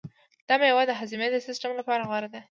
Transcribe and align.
دا 0.47 0.55
مېوه 0.61 0.83
د 0.87 0.91
هاضمې 0.99 1.27
د 1.31 1.35
سیستم 1.47 1.71
لپاره 1.79 2.03
غوره 2.09 2.29
ده. 2.33 2.39